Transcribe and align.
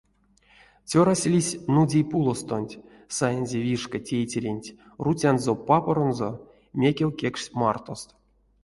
Цёрась 0.89 1.25
лиссь 1.31 1.59
нудей 1.75 2.05
пулостонть, 2.11 2.79
саинзе 3.15 3.59
вишка 3.67 3.99
тейтеренть 4.07 4.73
руцянзо-папаронзо, 5.05 6.29
мекев 6.79 7.11
кекшсь 7.19 7.53
мартост. 7.59 8.09